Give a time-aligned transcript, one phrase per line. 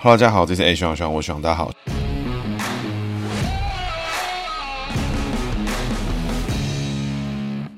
[0.00, 1.72] Hello，大家好，这是 A 徐朗徐朗，我徐朗，大家好。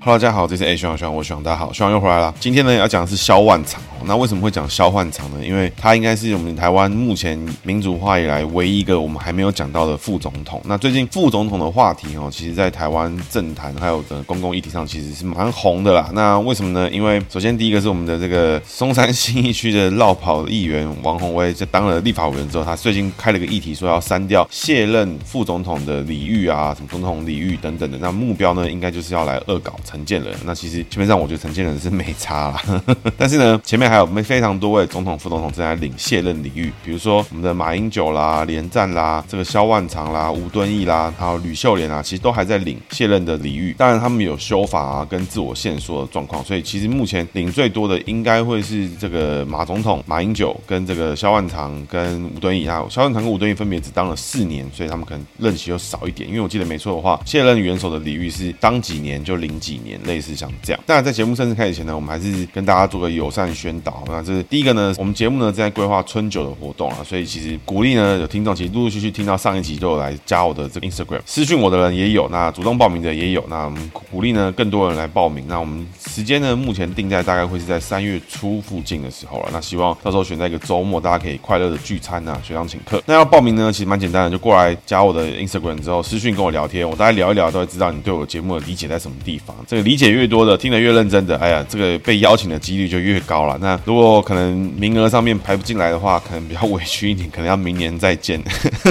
[0.02, 2.34] Hello，大家好，这是 A 徐朗徐朗，我徐朗，大家好，徐朗又回来了。
[2.40, 3.82] 今天呢，要讲的是萧万长。
[4.06, 5.46] 那为什么会讲萧万长呢？
[5.46, 10.58] 因为他应该是我们台湾目前民主化以来唯一一个我们还没有讲到的副总统。
[10.64, 16.08] 那最近副总统的话题哦，其实在台湾政坛还有的公共议题上，其实是蛮红的啦。
[16.14, 16.88] 那为什么呢？
[16.90, 27.98] 因为首先第一个是我们的这个松山新义区的落跑议员王鸿薇，在当了立法委员之后，他最近开了个议题，说要删掉卸任副总统的礼遇啊，什么总统礼遇等等的。
[27.98, 30.32] 那目标呢，应该就是要来恶搞陈建仁。
[30.44, 32.62] 那其实基本上，我觉得陈建仁是没差啦。
[33.18, 43.74] 但是呢，前面还有没非常多位总统、副总统正在领卸任礼遇，比如说我们的马英九啦、连战啦、这个萧万长啦、吴敦义啦，还有吕秀莲啊，其实都还在领卸任的礼遇。
[43.76, 52.84] 当然，他们有修法啊，跟自我限缩的状况，所以其实目前领最多的应该会是这个马总统、马英九跟这个萧万长跟吴敦义啊。
[52.88, 56.28] 萧万长跟吴敦义分别只当了四年，所以他们可能任期又少一点。
[56.28, 60.82] 因为我记得没错的话，卸任元首的礼遇是当几年就领几年，类似像这样。
[60.86, 64.02] 当然，在节目正式开始前呢，我们还是跟大家做个友善宣导。
[64.06, 75.44] 那这是第一个呢，我们节目呢正在规划春酒的活动啊，所以其实鼓励呢有听众其实陆陆续续听到上一集都有来加我的这个 Instagram 私讯我的人也有，那主动报名的也有，那我们鼓励呢更多人来报名。
[75.48, 83.02] 那我们时间呢目前定在大概会是在三月初附近的时候了，那希望到时候选在一个周末，大家可以快乐的聚餐啊，学长请客。
[83.06, 89.56] 那要报名呢其实蛮简单的，就过来加我的 Instagram 之后私讯跟我聊天，我大概聊一聊都会知道你对我节目的理解在什么地方。
[89.70, 93.56] 这个理解越多的，听得越认真的，哎呀，这个被邀请的几率就越高了。
[93.60, 98.42] 那如果可能名额上面排不进来的话，可能比较委屈一点，可能要明年再见。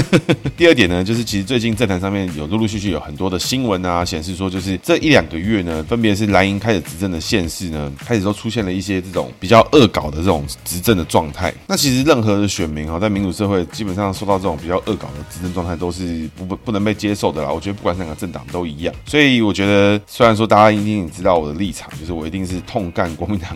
[0.56, 11.54] 第二点呢，就是其实最近政坛上面有陆陆续续有很多的新闻啊，显示说就是这一两个月呢，分别是蓝营开始执政的县市呢，开始都出现了一些这种比较恶搞的这种执政的状态。
[11.68, 17.52] 那其实任何的选民啊，在民主社会基本上受到这种比较恶搞的执政状态，都是不不不能被接受的啦。
[17.52, 18.96] 我觉得不管是哪个政党都一样。
[19.06, 23.56] 所以我觉得，虽然说大家一定也知道我的立场，就是我一定是痛干国民党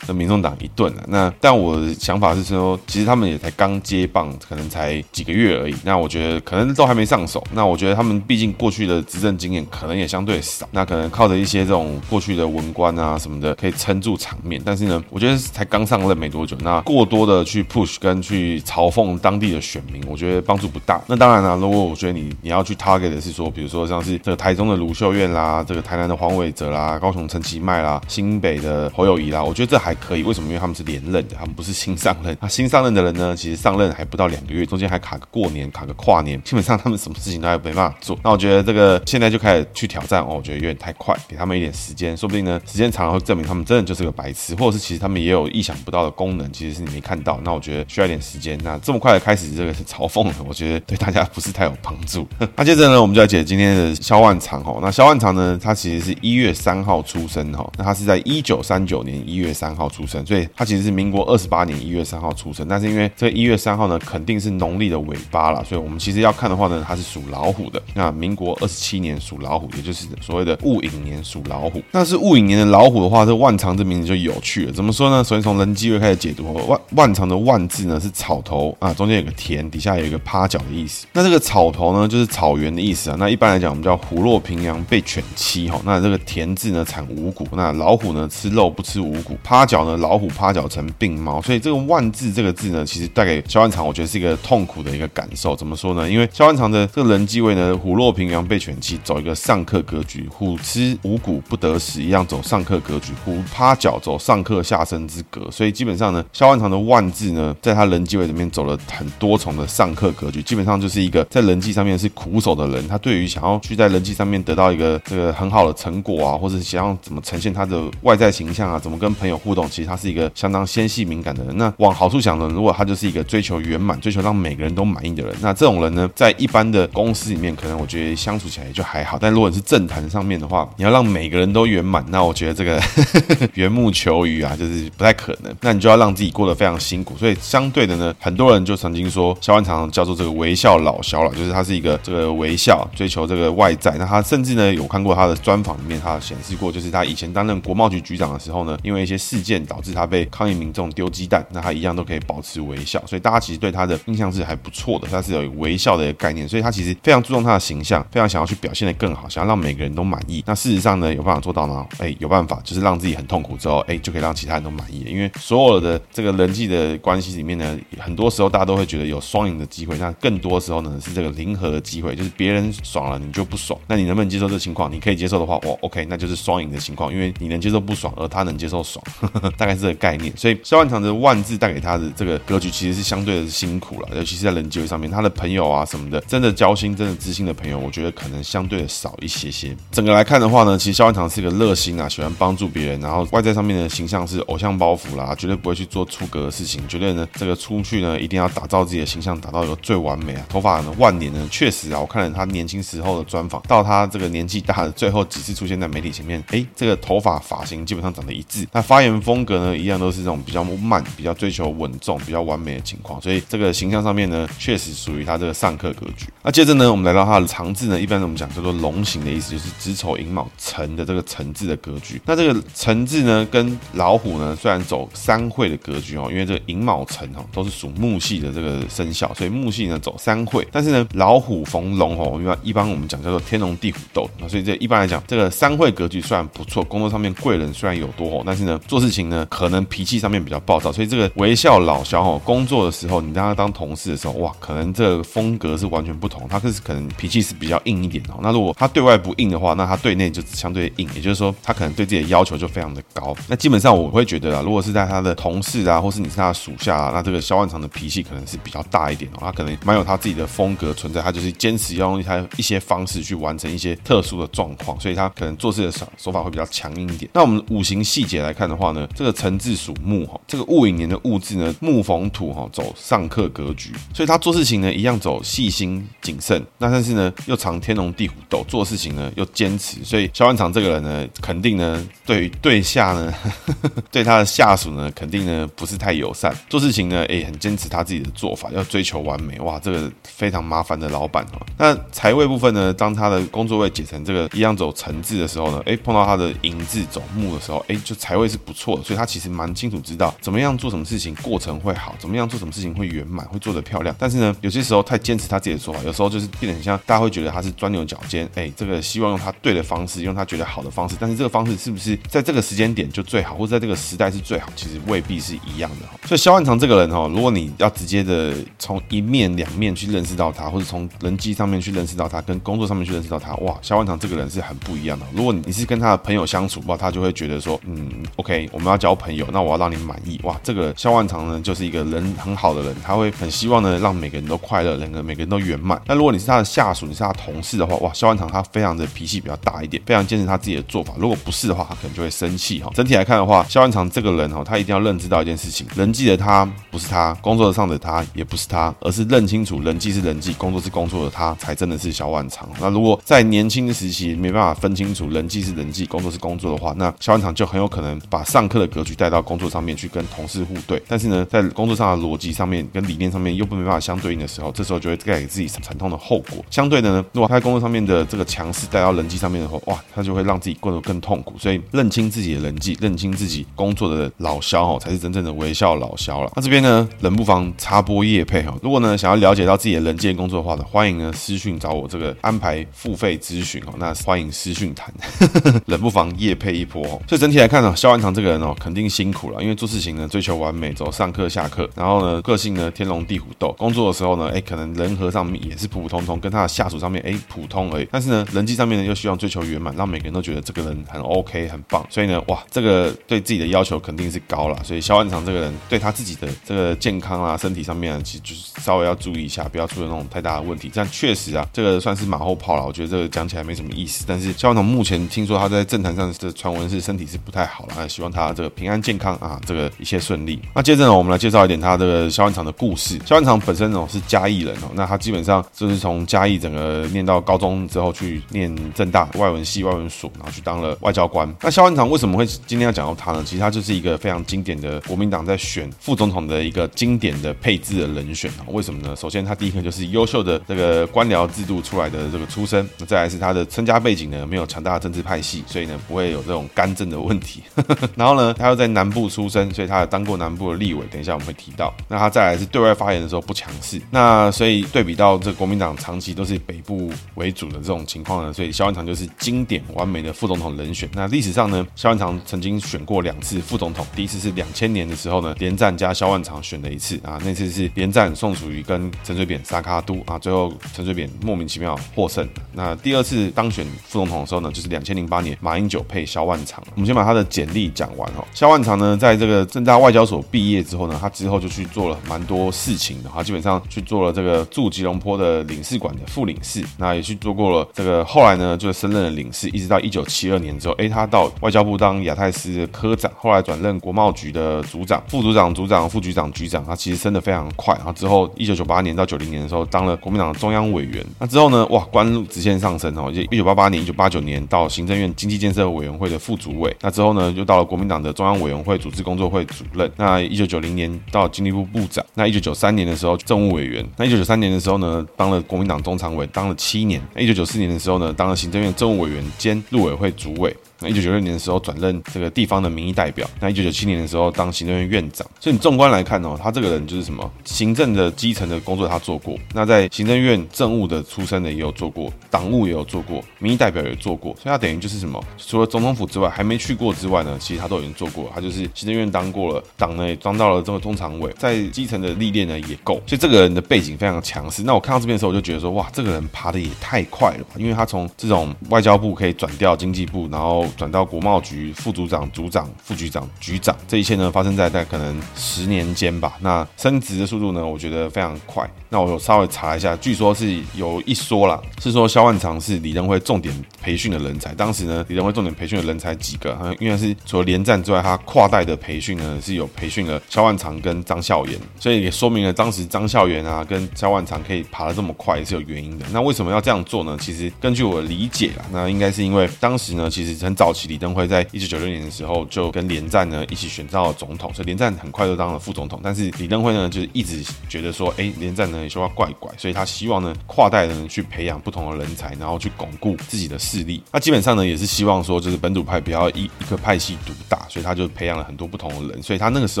[0.04, 1.02] 跟民众党一顿的。
[1.08, 1.70] 那但我。
[1.80, 5.74] 的想法是说，其实他们也才刚接棒，可能才几个月而已。
[5.84, 7.42] 那我觉得可能都还没上手。
[7.54, 10.68] 那我觉得他们毕竟过去的执政经验可能也相对少。
[10.72, 14.60] 那可能靠着一些这种过去的文官啊什么的，可以撑住场面。
[14.64, 21.00] 但是呢，我觉得才刚上任没多久，那过多的去 push 跟去嘲讽当地的选民，我觉得帮助不大。
[21.06, 30.24] 那当然了，如果我觉得你你要去 target 的是说，比如说像是这个台中的卢秀燕啦，这个台南的黄伟哲啦，高雄陈其迈啦，新北的侯友宜啦，我觉得这还可以。
[30.24, 30.48] 为什么？
[30.48, 31.50] 因为他们是连任的，他们。
[31.60, 33.36] 不是新上任， 那新上任的人呢？
[33.36, 38.18] 其实上任还不到两个月，中间还卡个过年，卡个跨年，基本上他们什么事情都还没办法做。
[38.24, 47.38] 那我觉得这个现在就开始去挑战哦，我觉得有点太快，给他们一点时间，说不定呢，时间长了会证明他们真的就是个白痴，或者是其实他们也有意想不到的功能，其实是你没看到。
[47.44, 48.58] 那我觉得需要一点时间。
[48.64, 52.26] 那这么快的开始这个是嘲讽了，我觉得对大家不是太有帮助。
[52.56, 54.78] 那接着呢，我们就来解今天的萧万长哦。
[54.80, 62.30] 那萧万长呢，他其实是一一月三号出生哈，那他是在一九三九年一月三号出生，所以他其实是民国二十八年一月三号。
[62.40, 67.82] 出生，但是因为这一月三号呢，肯定是农历的尾巴了，所以我们其实要看的话呢，它是属老虎的。
[67.92, 71.82] 那民国二十七年属老虎，也就是所谓的戊寅年属老虎。
[71.90, 74.72] 那是戊寅年的老虎的话，这万长这名字就有趣了。
[74.72, 75.22] 怎么说呢？
[75.22, 81.06] 首先从人机位开始解读，万万长的万字呢是草头啊，中间有个田，底下有一个趴脚的意思。
[81.12, 83.16] 那这个草头呢就是草原的意思啊。
[83.18, 85.80] 那一般来讲，我们叫虎落平阳被犬欺哈。
[85.84, 92.30] 那这个田字呢产五谷，那老虎呢吃肉不吃五谷，趴脚呢老虎趴脚成病猫，所以这个万字。
[92.30, 95.54] 这个字呢，其实带给萧万长，我觉得是一个痛苦的一个感受。
[95.56, 96.08] 怎么说呢？
[96.08, 105.50] 因为萧万长的这个人机位呢，虎落平阳被犬欺，走一个上克格局，虎吃五谷不得食一样走上克格局，虎趴脚走上克下生之格。
[105.50, 112.86] 所以基本上呢，萧万长的万字呢，在他人机位里面走了很多重的上克格局，基本上就是一个在人际上面是苦手的人。
[112.86, 121.56] 他对于想要去在人际上面得到一个这个很好的成果啊，或者想要怎么呈现他的外在形象啊，怎么跟朋友互动，其实他是一个相当纤细敏感的人。
[121.56, 122.10] 那往好。
[122.10, 129.16] 处想呢，如果他就是一个追求圆满、追求让每个人都满意的人，那这种人呢，在一般的公司里面，可能我觉得相处起来就还好。
[129.16, 132.82] 但如果你是政坛上面的话，你要让每个人都圆满，那我觉得这个
[133.54, 135.54] 缘木求鱼啊，就是不太可能。
[135.60, 137.16] 那你就要让自己过得非常辛苦。
[137.16, 143.94] 所以相对的呢，很多人就曾经说，萧万长叫做这个微笑老萧了，就是他是一个这个微笑追求这个外在。
[143.98, 160.42] 那他甚至呢有看过他的专访面，他显示过，就是他以前担任国贸局局长的时候呢，因为一些事件导致他被抗议民众丢鸡蛋，那他一样都可以保持微笑，所以大家其实对他的印象是还不错的，他是有微笑的一个概念，所以他其实非常注重他的形象，非常想要去表现得更好，想要让每个人都满意。
[160.46, 161.86] 那事实上呢，有办法做到吗？
[161.98, 165.04] 哎，有办法，就是让自己很痛苦之后，哎，就可以让其他人都满意。
[165.08, 174.92] 因为所有的这个人际的关系里面呢，很多时候大家都会觉得有双赢的机会，那更多时候呢是这个零和的机会，就是别人爽了你就不爽，那你能不能接受这情况？
[174.92, 180.32] 你可以接受的话，哇，OK，那就是双赢的情况，因为你能接受不爽，而他能接受爽，呵 呵大概是这个概念。
[180.36, 189.76] 所以萧万长的万字带给他的这个格局，其实是相对的辛苦了，尤其是在人际上面，他的朋友啊什么的，真的交心、真的知心的朋友，我觉得可能相对的少一些些。
[189.90, 200.44] 整个来看的话呢，其实萧万长是一个热心啊，喜欢帮助别人，然后外在上面的形象是偶像包袱啦，绝对不会去做出格的事情，绝对呢这个出去呢一定要打造自己的形象，达到一个最完美啊。
[200.48, 216.26] 头发呢万年呢，确实啊，我看了他年轻时候的专访，到他这个年纪大的最后几次出现在媒体前面，哎，这个头发发型基本上长得一致，那发言风格呢一样都是这种比较慢、比较追求稳重、比较完美的情况，所以这个形象上面呢，确实属于他这个上课格局。
[216.42, 222.20] 那接着呢，我们来到他的长字呢，一般我们讲叫做龙形的意思，就是子丑寅卯辰的这个辰字的格局。
[222.26, 230.66] 那这个辰字呢，跟老虎呢，虽然走三会的格局哦，因为这个寅卯辰哦，都是属木系的这个生肖，所以木系呢走三会。
[230.72, 248.40] 但是呢，老虎逢龙哦，一般一般我们讲叫做天龙地虎斗，那所以这一般来讲，这个三会格局虽然不错，工作上面贵人虽然有多哦，但是呢，做事情呢，可能脾气上面比较暴躁，所以这个微笑老萧哦，工作的时候，你让他当同事的时候，哇，可能这个风格是完全不同，他可是可能脾气是比较硬一点哦。
[248.40, 253.36] 那如果他对外不硬的话，那他对内就相对硬，也就是说，他可能对自己的要求就非常的高。
[253.46, 267.30] 那基本上我会觉得啊，如果是在他的同事啊，或是你是他的属下啊，那这个肖万长的脾气可能是比较大一点哦，他可能蛮有他自己的风格存在，他就是坚持要用他一些方式去完成一些特殊的状况，所以他可能做事的手手法会比较强硬一点。
[267.34, 283.32] 那我们五行细节来看的话呢，这个辰字属木哈，这个戊寅年的戊字呢，木逢土哈，走上克格局，所以他做事情呢一样走细心谨慎，那但是呢又藏天龙地虎斗，做事情呢又坚持，所以萧万长这个人呢，肯定呢对于对下呢，
[284.10, 291.60] 对他的下属呢，肯定呢不是太友善，做事情呢也很坚持他自己的做法，要追求完美，哇，这个非常麻烦的老板哈。
[291.78, 304.14] 那财位部分呢，当他的工作位解成这个一样走辰字的时候呢，哎碰到他的寅字走木的时候，哎就财位是不错的，所以他其实蛮清楚知道怎么样做什么事情过程会好，怎么样做什么事情会圆满，会做得漂亮。
[304.18, 316.06] 但是呢，有些时候太坚持他自己的说法，有时候就是变得很像大家会觉得他是钻牛角尖，哎这个希望用他对的方式，用他觉得好的方式，但是这个方式是不是在这个时间点就最好，或者在这个时代是最好，其实未必是一样的。
[316.26, 325.26] 所以肖万长这个人哈，如果你要直接的从一面两面去认识到他，或者从人际上面去认识到他，跟工作上面去认识到他，哇，肖万长这个人是很不一样的。
[325.34, 336.00] 如果你是跟他的朋友相处，哇，他就会觉得说，嗯，OK，我们要交朋友，那我要让你满意，哇，这个萧万长呢就是一个人很好的人，他会很希望呢让每个人都快乐，两个每个人都圆满。
[336.06, 341.14] 那如果你是他的下属，你是他同事的话，哇，萧万长他非常的脾气比较大一点，非常坚持他自己的做法。
[341.18, 342.90] 如果不是的话，他可能就会生气哈。
[342.94, 352.68] 整体来看的话，萧万长这个人哈，他一定要认知到一件事情，人际的他不是他，工作上的他也不是他，而是认清楚人际是人际，工作是工作的他，才真的是萧万长。
[352.80, 366.64] 那如果在年轻的时期没办法分清楚人际是人际，工作是工作的话，那萧万长就很有可能把上课的格局带到工作上面去跟同事互对，但是呢，在工作上的逻辑上面跟理念上面又不没办法相对应的时候，这时候就会带给自己惨痛的后果。
[366.70, 371.54] 相对的呢，如果他在工作上面的这个强势带到人际上面的话，哇，他就会让自己过得更痛苦。
[371.58, 376.50] 所以认清自己的人际，认清自己工作的老萧哦，才是真正的微笑老萧了。
[376.56, 385.09] 那这边呢，冷不防插播叶配哈，如果呢想要了解到自己的人际工作的话呢，欢迎呢私讯找我这个安排付费咨询哦，那欢迎私讯谈，
[385.86, 387.20] 冷不防夜配一波哦。
[387.28, 410.90] 所以整体来看呢，萧万长这个人哦，肯定辛苦了，因为做事情呢追求完美，走上课下课，然后呢个性呢天龙地虎斗，工作的时候呢，哎可能人和上面也是普普通通，跟他的下属上面哎普通而已，但是呢人际上面呢又希望追求圆满，让每个人都觉得这个人很 OK 很棒，所以呢哇这个对自己的要求肯定是高了，所以萧万长这个人对他自己的这个健康啊身体上面其实就是稍微要注意一下，不要出现那种太大的问题。
[410.92, 414.24] 这样确实啊这个算是马后炮了，我觉得这个讲起来没什么意思。
[414.26, 420.60] 但是萧万长目前听说他在政坛上的传闻是身体是不太好了，那希望他这个平安健康啊，这个一切顺利。
[420.74, 423.18] 那接着呢，我们来介绍一点他这个萧万长的故事。
[423.24, 431.48] 萧万长本身哦是嘉义人哦，那他基本上就是从嘉义整个念到高中之后去念政大外文系外文所，然后去当了外交官。
[431.60, 433.42] 那萧万长为什么会今天要讲到他呢？
[433.44, 438.66] 其实他就是一个非常经典的国民党在选副总统的一个经典的配置的人选啊。
[438.68, 439.14] 为什么呢？
[439.16, 447.62] 首先他第一个就是优秀的这个官僚制度出来的这个出身，那再来是他的身家背景呢没有强强大的政治派系，所以呢不会有这种干政的问题。
[448.16, 451.04] 然后呢，他又在南部出生，所以他有当过南部的立委。
[451.10, 451.92] 等一下我们会提到。
[452.08, 454.00] 那他再来是对外发言的时候不强势。
[454.10, 461.08] 那所以对比到这国民党长期都是北部为主的这种情况呢，所以萧万长就是经典完美的副总统人选。
[461.12, 472.48] 那历史上呢，萧万长曾经选过两次副总统，第一次是两千年的时候呢，连战加萧万长选了一次啊，那次是连战、宋楚瑜跟陈水扁沙卡都啊，最后陈水扁莫名其妙获胜。
[472.72, 476.82] 那第二次当选副总统的时候呢，就是两千零八年马英九配萧万长。
[476.94, 478.44] 我们先把他的简历讲完哦。
[478.54, 497.94] 萧万长呢，在这个政大外交所毕业之后呢，他之后就去做了蛮多事情的，他基本上去做了这个驻吉隆坡的领事馆的副领事，那也去做过了这个，后来呢就升任了领事，一直到一九七二年之后，哎，他到外交部当亚太司的科长，后来转任国贸局的组长、副组长、组长、副局长、局长，他其实升得非常快。
[497.96, 501.24] 然后之后一九九八年到九零年的时候，当了国民党的中央委员。
[501.38, 510.10] 那之后呢，哇，官路直线上升哦，一九八八年、一九八九年到行政院经济建设委员会的副主委，那之后呢，又到了国民党的中央委员会组织工作会主任。
[510.16, 517.20] 那一九九零年到经济部部长，那一九九三年的时候政务委员，那一九九三年的时候呢，当了国民党中常委，当了七年。
[517.34, 520.74] 那一九九四年的时候呢，当了行政院政务委员兼陆委会主委。
[521.00, 525.46] 那一九九六年的时候转任这个地方的民意代表，那一九九七年的时候当行政院院长。
[525.58, 538.50] 所以你纵观来看哦，他这个人就是什么行政的基层的工作他做过，那在行政院政务的出身的也有做过，党务也有做过，民意代表也做过，所以他等于就是什么，除了总统府之外还没去过之外呢，其实他都已经做过。
[538.54, 544.82] 他就是行政院当过了，党呢也当到了这个中常委，在基层的历练呢也够，所以这个人的背景非常强势。
[544.82, 551.92] 那我看到这边的时候，我就觉得说，哇，这个人爬得也太快了吧，因为他从这种外交部可以转调经济部，然后转到国贸局。
[551.92, 556.56] 副组长、组长、副局长、局长，这一切呢发生在在可能十年间吧。
[556.60, 558.88] 那升职的速度呢，我觉得非常快。
[559.08, 564.74] 那我有稍微查一下，据说是有一说啦，是说肖万长是李登辉重点培训的人才。
[564.74, 566.96] 当时呢，李登辉重点培训的人才几个？
[567.00, 576.24] 因为是除了连战之外，他跨代的培训呢是有培训了肖万长跟张孝颜，所以也说明了当时张孝颜啊跟肖万长可以爬得这么快也是有原因的。
[576.32, 577.36] 那为什么要这样做呢？
[577.40, 586.18] 其实根据我的理解啦，那应该是因为当时呢，其实很早期李登辉在一九九六年的时候，就跟连战呢一起选到了总统，所以连战很快就当了副总统。
[586.24, 594.22] 但是李登辉呢，就是一直觉得说，哎、连战呢也说话怪怪，所以他希望呢跨代人去培养不同的人才，然后去巩固自己的势力。
[594.32, 599.42] 那基本上呢，也是希望说，就是本土派不要一一个派系独大，所以他就培养了很多不同的人。
[599.42, 600.00] 所以他那个时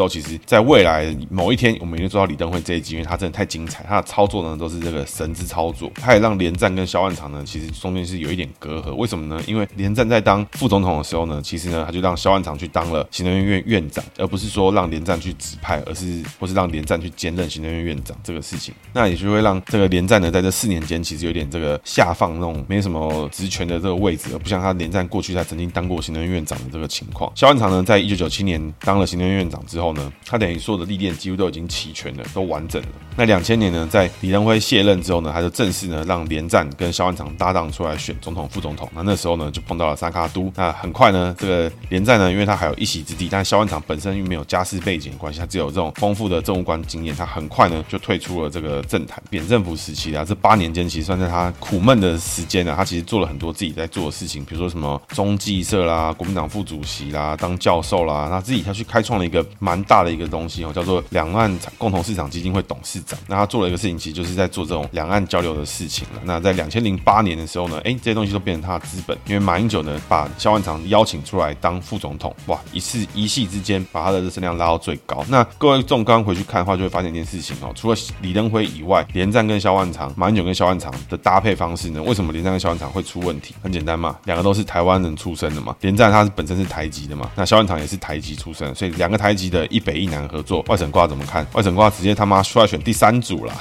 [0.00, 5.92] 候，其实在未来某一天，我们一定做到李登辉这一集，因为他真的太精彩，他的操作呢都是这个神之操作。
[5.96, 8.94] 他也让连战跟萧万长呢，其实中间是有一点隔阂。
[8.94, 9.38] 为什么呢？
[9.46, 11.80] 因为连战在当副总统的时候呢，其实呢。
[11.90, 27.32] 他就让萧万长去当了行政院院长，而不是说让连战去指派，而是或是让连战去兼任行政院院长这个事情，那也就会让这个连战呢，在这四年间其实有点这个下放那种没什么职权的这个位置，而不像他连战过去他曾经当过行政院院长的这个情况。
[27.34, 32.88] 萧万长呢，在一九九七年当了行政院院长之后呢，他等于所有的历练几乎都已经齐全了，都完整了。
[33.16, 38.88] 那两千年呢，在李登辉卸任之后呢，他就正式呢让连战跟萧万长搭档出来选总统、副总统。
[38.94, 40.52] 那那时候呢，就碰到了萨卡都。
[40.60, 49.22] 那很快呢，这个连战呢，因为他还有一席之地，但是萧万长本身又没有家世背景的关系，他只有这种丰富的政务官经验，他很快呢就退出了这个政坛。
[49.30, 63.18] 扁政府时期啊，这八年间其实算是他苦闷的时间啊，他其实做了很多自己在做的事情，比如说什么中计社啦、国民党副主席啦、当教授啦，他自己他去开创了一个蛮大的一个东西哦，叫做两岸共同市场基金会董事长。
[63.26, 66.20] 那他做了一个事情，其实就是在做这种两岸交流的事情了。
[66.24, 72.34] 那在两千零八年的时候呢，哎，这些东西都变成他的资本，因为马英九呢把萧万长邀请出来当副总统。
[72.46, 75.24] 哇，一次一夕之间把他的声量拉到最高。
[75.28, 77.72] 那各位众刚回去看的话，就会发现一件事情哦。
[77.74, 82.02] 除了李登辉以外，连战跟萧万长、马英九跟萧万长的搭配方式呢？
[82.02, 83.54] 为什么连战跟萧万长会出问题？
[83.62, 85.74] 很简单嘛，两个都是台湾人出身的嘛。
[85.80, 91.46] 连战他是本身是台籍的嘛，那萧万长也是台籍出身，所以两个台籍的一北一南合作，外省挂怎么看？
[91.52, 93.54] 外省挂直接他妈出来选第三组了，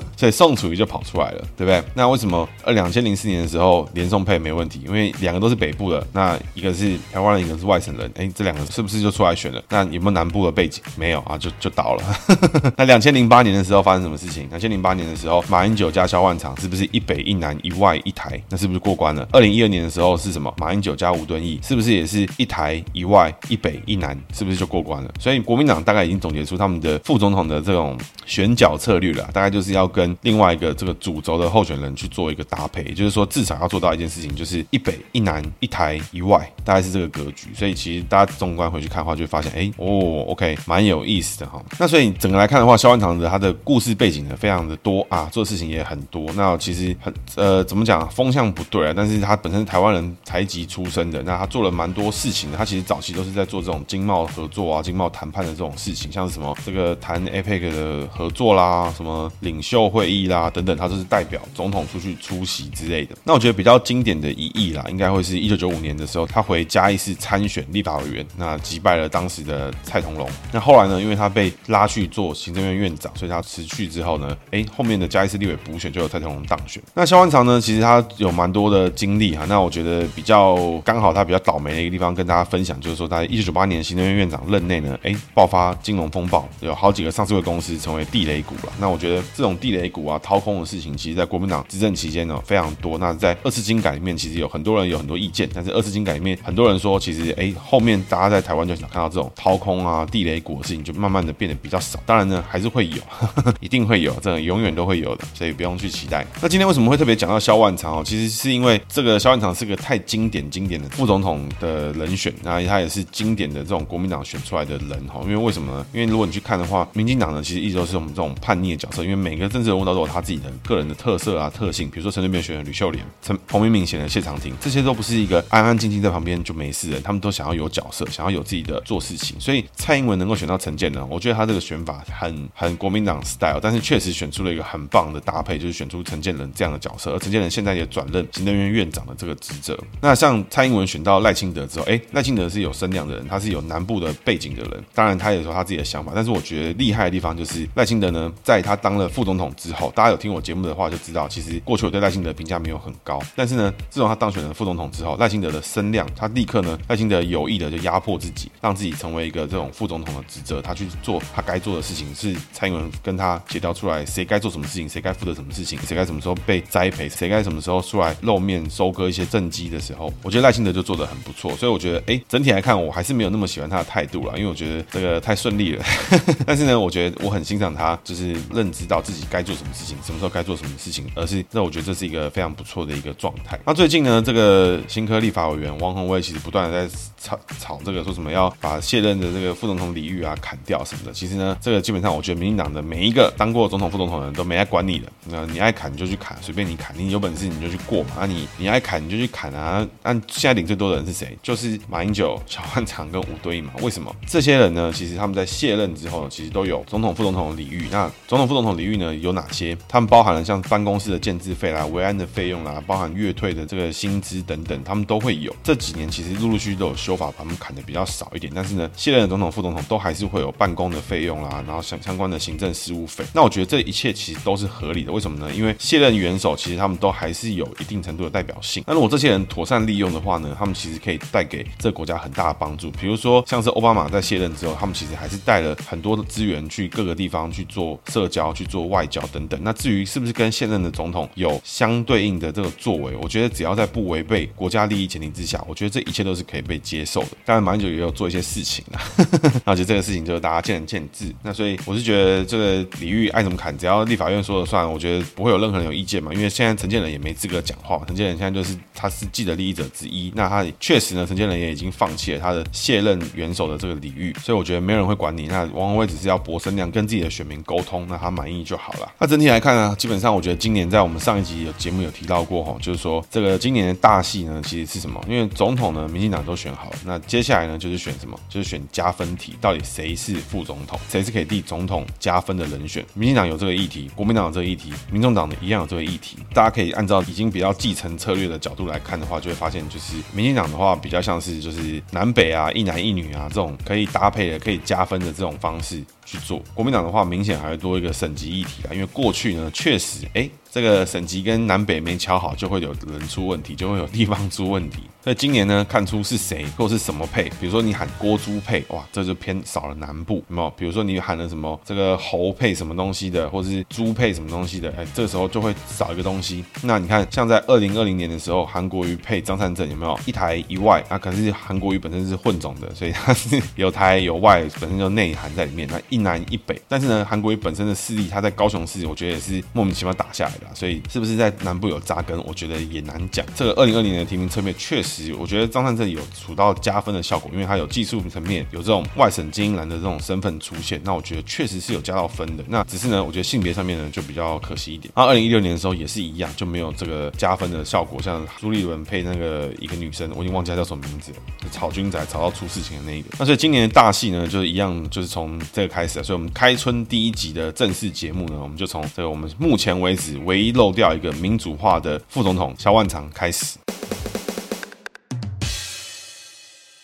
[0.16, 1.82] 所以宋楚瑜就跑出来了，对不对？
[1.94, 4.80] 那为什么二两千零四年的时候连宋配没问题？
[4.86, 9.62] 因为两个都是北部的，那一个是台湾人，一个是外省人，哎，这两个是不是就出来选了？
[9.68, 10.82] 那有没有南部的背景？
[10.96, 12.04] 没有啊，就就倒了。
[12.76, 14.48] 那两千零八年的时候发生什么事情？
[14.48, 18.40] 两千零八年的时候，马英九加萧万长是不是一北一南一外一台？
[18.48, 19.26] 那是不是过关了？
[19.32, 20.52] 二零一二年的时候是什么？
[20.56, 24.18] 马英九加吴敦义是不是也是一台一外一北一南？
[24.32, 25.12] 是不是就过关了？
[25.18, 37.48] 所以国民党大概已经总结出他们的副总统的这种选角策略了，大概就是要要跟另外一个这个主轴的候选人去做一个搭配，也就是说至少要做到一件事情，就是一北一南一台一外，大概是这个格局。
[37.54, 41.60] 所以其实大家纵观回去看的话，就会发现，哎，哦，OK，蛮有意思的哈。
[41.78, 46.30] 那所以整个来看的话，萧万长的他的故事背景呢非常的多啊，做的事情也很多。
[46.34, 52.58] 那其实很呃怎么讲，风向不对啊，但是他本身台湾人台籍出身的，那他做了蛮多事情的。
[52.58, 63.16] 他其实早期都是在做这种经贸合作啊、经贸谈判的这种事情，像是什么这个谈 APEC 的合作啦、什么领袖袖会议啦等等，他都是代表总统出去出席之类的。
[63.24, 70.28] 那我觉得比较经典的一役啦，应该会是一九九五年的时候，他回嘉义市参选立法委员，那击败了当时的蔡同龙。
[70.52, 76.82] 那后来呢，因为他被拉去做行政院院长，所以他辞去之后呢，哎，后面的嘉义市立委补选就有蔡同龙当选。
[76.94, 79.46] 那萧万长呢，其实他有蛮多的经历哈。
[79.48, 88.72] 那我觉得比较刚好他比较倒霉的一个地方，跟大家分享，就是说在一九九八年行政院院长任内呢，哎，爆发金融风暴，有好几个上市柜公司成为地雷股了。
[88.78, 92.98] 那我觉得这种地雷股啊，掏空的事情，其实在国民党执政期间呢非常多。
[92.98, 102.00] 那在二次金改里面，其实有很多人有很多意见，但是二次金改里面很多人说，其实哎，后面大家在台湾就想看到这种掏空啊、地雷股的事情，就慢慢的变得比较少。
[102.04, 106.26] 当然呢，还是会有，呵 呵一定会有，这种永远都会有的，所以不用去期待。
[106.40, 108.02] 那今天为什么会特别讲到萧万长哦？
[108.04, 115.20] 其实是因为这个萧万长是个太经典、经典的副总统的人选，那他也是经典的这种国民党选出来的人哈。
[115.24, 115.86] 因为为什么呢？
[115.92, 121.88] 因为如果你去看的话，民进党呢其实一直都是我们这种叛逆的角色，因为每个政治人物都有他自己的个人的特色啊、特性。
[121.90, 129.38] 比如说陈水扁选了吕秀莲，陈彭明敏选了谢长廷，这些都不是一个安安静静在旁边就没事的，他们都想要有角色，想要有自己的做事情。
[129.38, 137.12] 所以蔡英文能够选到陈建仁，我觉得他这个选法很很国民党 style，但是确实选出了一个很棒的搭配，就是选出陈建仁这样的角色。
[137.12, 139.78] 而陈建仁现在也转任行政院院长的这个职责。
[140.00, 146.12] 那像蔡英文选到赖清德之后，哎，赖清德是有声量的人，他是有南部的背景的人，当然他也说他自己的想法。
[146.14, 153.20] 但是我觉得厉害的地方就是赖清德呢，在他当了副总统之后，大家有听我节目的话就知道，其实过去我对赖清德评价没有很高。
[153.34, 171.54] 但是呢，自从他当选了副总统之后，赖清德的声量，他立刻呢，赖清德有意的就压迫自己，让自己成为一个这种副总统的职责，他去做他该做的事情，是蔡英文跟他协调出来，谁该做什么事情，谁该负责什么事情，谁该什么时候被栽培，谁该什么时候出来露面收割一些政绩的时候，我觉得赖清德就做得很不错。
[171.56, 175.84] 所以我觉得，哎，整体来看，我还是没有那么喜欢他的态度了，因为我觉得这个太顺利了。
[176.46, 183.58] 但是呢，我觉得我很欣赏他，就是认知到自己该做什么事情，什么时候该做什么事情，而是那我觉得这是一个非常不错的一个状态。
[183.64, 191.12] 那最近呢，这个新科立法委员王宏威其实不断的在吵吵这个，说什么要把卸任的这个副总统李玉啊砍掉什么的。
[191.12, 198.10] 其实呢，这个基本上我觉得民进党的每一个当过总统、副总统的人都没爱管你的，那你爱砍你就去砍，随便你砍，你有本事你就去过嘛。
[198.18, 199.86] 那你你爱砍你就去砍啊。
[200.02, 201.36] 按现在领最多的人是谁？
[201.42, 203.72] 就是马英九、萧万长跟吴敦义嘛。
[203.82, 204.92] 为什么这些人呢？
[204.94, 207.88] 其实他们在卸任之后，其实都有总统、副总统的礼遇。
[207.90, 209.76] 那总统、副总统礼遇呢有哪些？
[209.88, 215.54] 他们包含了像办公室的建制费啦、维安的费用啦，包含月退的这个薪资等等，他们都会有。
[215.62, 218.52] 这几年其实陆陆续续都有修法，把他们砍的比较少一点。
[218.54, 223.24] 但是呢，卸任的总统、副总统都还是会有办公的费用啦，然后相相关的行政事务费。
[223.32, 225.12] 那我觉得这一切其实都是合理的。
[225.12, 225.52] 为什么呢？
[225.54, 228.84] 因为卸任元首其实他们都还是有一定程度的代表性。
[228.86, 232.90] 那如果这些人妥善利用的话呢，他们其实可以带给这个国家很大的帮助。
[232.92, 239.58] 比如说像是奥巴马在卸任之后，他们其实还是带了很多的资源去各个地方去做社交、去做外外交等等。
[239.64, 247.30] 那至于是不是跟现任的总统有相对应的这个作为，我觉得只要在不违背国家利益前提之下，我觉得这一切都是可以被接受的。
[247.44, 249.02] 当然，马英九也有做一些事情啊，
[249.66, 251.34] 那我觉得这个事情就是大家见仁见智。
[251.42, 256.32] 那所以我是觉得这个李玉爱怎么砍，只要立法院说了算，我觉得不会有任何人有意见嘛。
[256.32, 260.32] 因为现在陈建仁也没资格讲话，陈建仁现在就是他是既得利益者之一。
[260.36, 265.46] 那他确实呢，陈建仁也已经放弃了他的卸任元首的这个礼遇，所以我觉得没有人会管你。
[265.48, 269.12] 那王鸿薇只是要博声量，跟自己的选民沟通，那他满意就好好了。
[269.18, 275.22] 那整体来看呢，基本上我觉得今年在我们上一集有节目有提到过哈，就是说这个今年的大戏呢，其实是什么？
[275.28, 278.38] 因为总统呢，民进党都选好了，那接下来呢就是选什么？
[278.48, 283.04] 就是选加分题，到底谁是副总统，谁是可以替总统加分的人选？
[283.14, 286.36] 民进党有这个议题，国民党有这个议题，民众党的一样有这个议题。
[286.52, 296.62] 大家可以按照已经比较继承策略的角度来看的话，就会发现就是民进党的话比较像是就是南北啊，一男一女啊这种可以搭配的、可以加分的这种方式去做。
[296.74, 300.48] 国民党的话明显还要多一个省级议题啊，因为过去呢确实哎。
[300.72, 305.00] 这个省级跟南北没乔好，就会有人出问题，就会有地方出问题。
[305.22, 310.70] 所以今年呢，看出是谁或是什么配，比如说你喊郭猪配，哇，这就偏少了南部，有没有？
[310.70, 316.64] 比如说你喊了什么这个侯配什么东西的，或是猪配什么东西的，哎，这时候就会少一个东西。
[316.82, 321.04] 那你看，像在二零二零年的时候，韩国瑜配张善政有没有一台一外？
[321.08, 325.86] 啊，可是韩国瑜本身是混种的，所以他是有台有外，本身就内涵在里面。
[325.92, 333.44] 那一南一北，但是呢，韩国瑜本身的势力，他在高雄市，我觉得也是莫名其妙打下来所以是不是在南部有扎根，我觉得也难讲。
[333.54, 342.64] 这个二零二零年的提名策略确实，我觉得张善政有处到加分的效果，因为他有技术层面，有这种外省精英男的这种身份出现，那我觉得确实是有加到分的。
[342.68, 345.12] 那只是呢，我觉得性别上面呢就比较可惜一点。
[345.16, 351.38] 那二零一六年的时候也是一样，就没有这个加分的效果，像朱立伦配那个一个女生，我已经忘记她叫什么名字了，
[351.70, 353.28] 炒军仔炒到出事情的那一个。
[353.38, 356.22] 那所以今年的大戏呢，就是一样，就是从这个开始。
[356.22, 363.78] 所以我们开春第一集的正式节目呢，我们就从这个我们目前为止唯一漏掉一个民主化的副总统萧万长开始。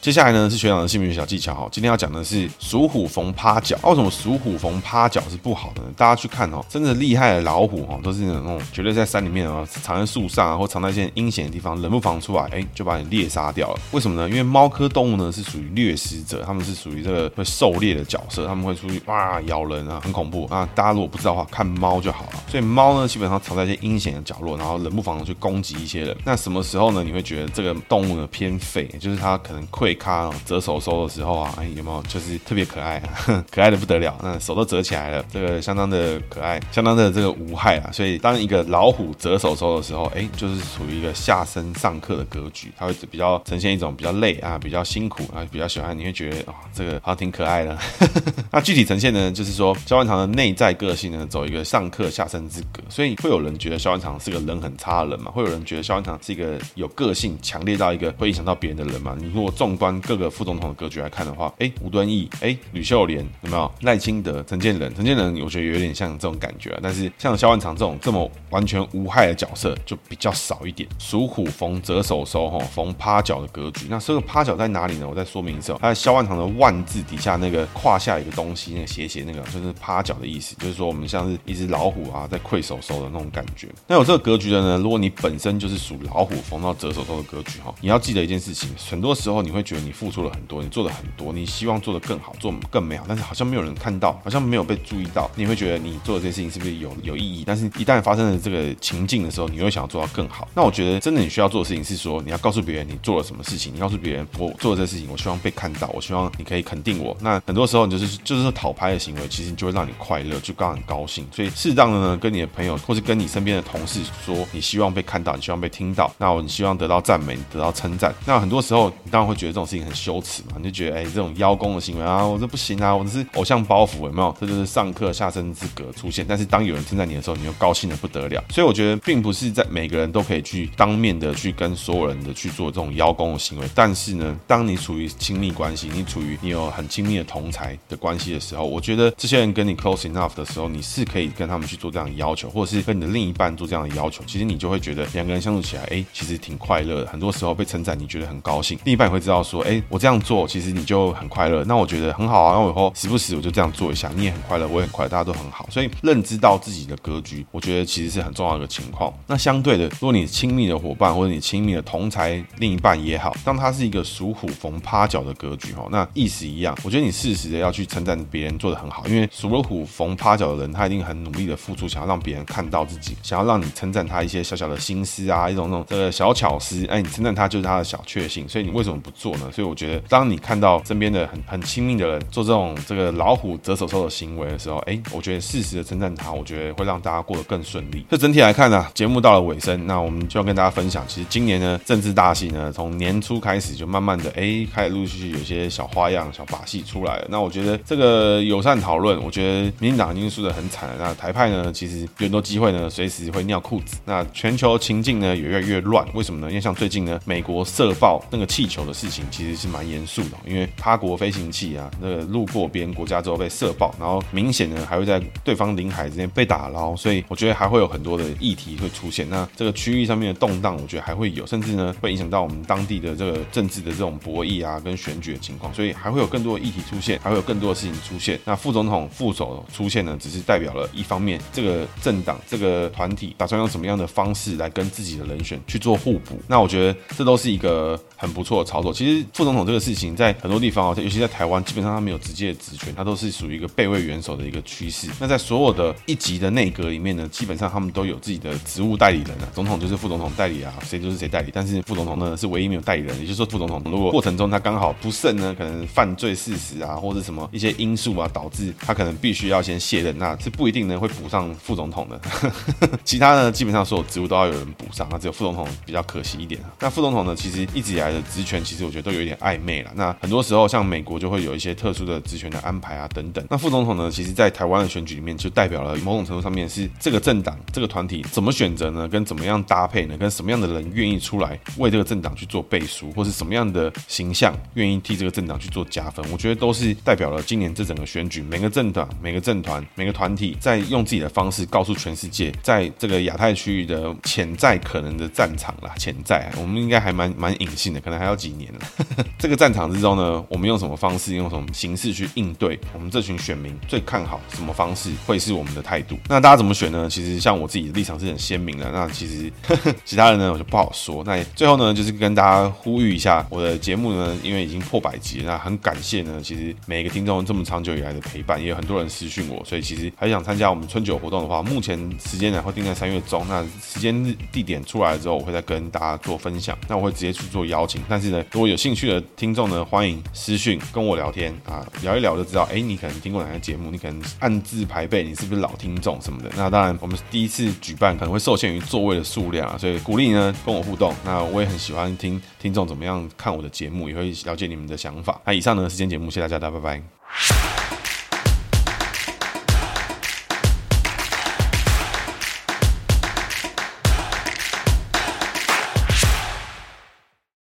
[0.08, 3.78] 接下来呢是学长的姓名小技巧哈，今天要讲的是属虎逢趴脚。
[3.82, 5.88] 为什么属虎逢趴脚是不好的呢？
[5.98, 13.80] 大家去看哦，真的厉害的老虎哈，都是那种绝对在山里面啊，藏在树上啊，或藏在一些阴险的地方，冷不防出来，哎，就把你猎杀掉了。
[13.90, 14.26] 为什么呢？
[14.30, 20.66] 因为猫科动物呢是属于掠食者，他们是属于这个会狩猎的角色，他们会出去哇咬人啊，很恐怖啊。
[20.74, 22.42] 大家如果不知道的话，看猫就好了。
[22.48, 26.16] 所以猫呢，基本上藏在一些阴险的角落，然后冷不防去攻击一些人。
[26.24, 27.04] 那什么时候呢？
[27.04, 29.97] 你会觉得这个动物呢偏废，就是它可能溃。
[29.98, 33.44] 卡折手收的时候啊，哎，有没有就是特别可爱啊？
[33.50, 37.90] 可爱的不得了，那手都折起来了，这个相当的可爱，相当的这个无害啊。
[37.92, 47.76] 所以当一个老虎折手收的时候，哎，就是处于一个下身上课的格局，它会比较呈现一种比较累啊，比较辛苦啊，比较喜欢，你会觉得啊、这个好像挺可爱的。
[48.52, 55.30] 那具体呈现呢，就是说肖万长的内在个性呢，走一个上课下身之格，所以会有人觉得肖万长是个人很差的人嘛？
[55.32, 59.16] 会有人觉得肖万长是一个有个性强烈到一个会影响到别人的人嘛？
[59.18, 60.28] 你如果纵观各个。
[60.38, 64.94] 副总统的格局来看的话，哎，吴敦义，哎，吕秀莲，有没有赖清德、陈建仁？
[64.94, 70.88] 陈建仁我觉得有点像这种感觉，但是像萧万长这种这么完全无害的角色就比较少一点。
[70.98, 73.86] 属虎逢折手收，哈，逢趴脚的格局。
[73.88, 75.08] 那这个趴脚在哪里呢？
[75.08, 83.68] 我再说明一次，他在萧万长的万字底下那个胯下一个东西，那个斜斜那个就是趴脚的意思，就是说我们像是一只老虎啊在溃手收的那种感觉。
[83.86, 90.18] 那有这个格局的呢，如果你本身就是属老虎逢到折手收的格局，哈，你要记得一件事情，很多时候你会觉得你付出。
[90.18, 97.44] 了很多，你做的很多，你希望做的更好，做更美好，但是好像没有人看到，好像没有被注意到，你会觉得你做的这件事情是不是有有意义？
[97.46, 100.48] 但是一旦发生了这个情境的时候，你会想要做到更好。
[100.54, 107.16] 那我觉得真的你需要做的事情是说，你要告诉别人你做了什么事情，你告诉别人我做的这个事情，我希望被看到，我希望你可以肯定我。
[107.20, 111.24] 那很多时候你就是就是说讨拍的行为，其实你就会让你快乐，就刚很高兴。
[111.32, 118.12] 所以适当的呢，跟你的朋友或是跟你身边的同事说，你希望被看到，你希望被听到，那我你希望得到赞美，得到称赞。
[118.26, 120.98] 那很多时候你当然会觉得这种事情很羞耻嘛，你就觉得。
[120.98, 124.34] 哎，这种邀功的行为啊，我这不行啊，我这是偶像包袱，有没有？
[124.40, 126.24] 这就是上课下生之格出现。
[126.26, 128.42] 但是当有人称赞你的时候，你又高兴的不得了。
[128.50, 133.68] 所以我觉得，并不是在每个人都可以去当面的去跟所有人的去做这种邀功的行为。
[133.74, 144.24] 但是呢，当你处于亲密关系，你处于你有很亲密的同才的关系的时候，我觉得这些人跟你 close enough 的时候，你是可以跟他们去做这样的要求，或者是跟你的另一半做这样的要求。
[144.26, 147.10] 其实你就会觉得两个人相处起来，哎，其实挺快乐的。
[147.10, 151.64] 很多时候被称赞，你觉得很高兴，另一半也会知道说，哎，我这样做，其实你就很快乐。
[151.64, 155.66] 那我觉得很好啊，那我以后时不时我就这样做一下，你也很快乐，我也很快乐，大家都很好。
[155.70, 159.12] 所以认知到自己的格局，我觉得其实是很重要的一个情况。
[159.26, 166.76] 那相对的，如果你亲密的伙伴或者你亲密的同才另一半也好，当他是一个属虎逢趴脚的格局哈，那意思一样。
[166.84, 176.84] 我觉得你适时的要去称赞别人做的很好，因为属了虎逢趴脚的人，他一定很努力的付出，想要让别人看到自己，想要让你称赞他一些小小的心思啊，一种那种这个小巧思。
[176.86, 179.50] 哎，你称赞他就是他的小确幸，所以你为什么不做呢？
[179.52, 188.04] 所以我觉得，当你看到身边的很很亲密的人做这种这个老虎折手收的行为的时候，哎，我觉得适时的称赞他，我觉得会让大家过得更顺利。
[188.10, 197.26] 这整体来看呢，节目到了尾声，那我们就要跟大家分享，其实今年呢，政治大戏呢，从年初开始就慢慢的，哎，开始陆陆续续有些小花样、小把戏出来了。
[197.28, 200.96] 那我觉得这个友善讨论，我觉得民进党已经输得很惨了。
[200.98, 203.98] 那台派呢，其实有很多机会呢，随时会尿裤子。
[204.04, 206.06] 那全球情境呢，也越来越乱。
[206.14, 206.48] 为什么呢？
[206.48, 219.28] 因为像最近呢，美国射爆那个气球的事情，其实是蛮严肃的，因为他国飞行器啊，那个路过别人国家之后被射爆，然后明显呢还会在对方领海之间被打捞，所以我觉得还会有很多的议题会出现。
[219.28, 228.38] 那这个区域上面的动荡，我觉得还会有，甚至呢会影响到我们当地的这个政治的这种博弈啊，跟选举的情况，所以还会有更多的议题出现，还会有更多的事情出现。
[228.44, 236.40] 那副总统、副手出现呢，只是代表了一方面，这个政党、这个团体打算用什么样的方式来跟自己的人选去做互补。
[236.46, 238.92] 那我觉得这都是一个很不错的操作。
[238.92, 245.08] 其实副总统这个事情在很多地方啊，尤其在台湾，基本上他没有直接的职权，他都是属于一个备位元首的一个趋势。
[245.18, 251.50] 那在所有的一级的内阁里面呢，基本上他们都有自己的职务代理人啊，总统就是副总统代理啊，谁就是谁代理。
[251.52, 262.20] 但是副总统呢是唯一没有代理人，也就是说副总统如果过程中他刚好不慎呢，可能犯罪事实啊，或者什么一些因素啊，导致他可能必须要先卸任，那是不一定呢会补上副总统的。
[263.04, 266.60] 其他呢，基本上所有职务都要有人补上，那只有副总统比较可惜一点。
[266.80, 269.90] 那副总统呢，其实一直以来的职权，其实我觉得都有一点暧昧了。
[269.94, 273.44] 那很多时候像美国就会有一些特殊的职权的安排啊等等。
[273.48, 279.08] 那副总统呢，其实在台湾的选举里面就代表了某种程度上面是这个政党这个团体怎么选择呢？
[279.08, 280.16] 跟怎么样搭配呢？
[280.18, 286.24] 跟什么样的人愿意出来为这个政党去做背书，或是什么样的形象愿意替这个政党去做加分？
[286.30, 298.80] 我觉得都是代表了今年这整个选举，每个政党、每个政团、每个团体在用自己的方式告诉全世界，在这个亚太区域的潜在可能的战场啦，潜在我们应该还蛮蛮隐性的，可能还要几年了。
[299.38, 302.78] 这个战场之中呢，我们用什么方式，用什么形式去应对？
[302.92, 306.18] 我们这群选民最看好什么方式会是我们的态度？
[306.28, 307.08] 那大家怎么选呢？
[307.10, 308.90] 其实像我自己的立场是很鲜明的。
[308.90, 309.52] 那其实
[310.04, 311.22] 其他人呢，我就不好说。
[311.24, 323.46] 那最后呢，就是跟大家呼吁一下，我的节目呢，因为已经破百集，那很感谢呢，其实每一个听众这么长久以来的陪伴，也有很多人私讯我，所以其实还想参加我们春酒活动的话，目前时间呢会定在三月中。
[323.48, 326.76] 那时间地点出来之后，我会再跟大家做分享。
[326.88, 328.02] 那我会直接去做邀请。
[328.08, 336.48] 但是呢，如果有兴趣的听众呢，欢迎私讯跟我聊天啊，聊一聊就知道，哎，你可能听过哪些节目，你可能按字排辈，你是不是老听众什么的。
[336.56, 341.12] 那当然，我们第一次举办可能会受限于座位的数量啊，所以鼓励呢跟我互动。
[341.24, 345.40] 那我也很喜欢听听众怎么样看我的节目，也会了解你们的想法。
[345.44, 347.97] 那以上呢是今天节目，谢谢大家，大家拜拜。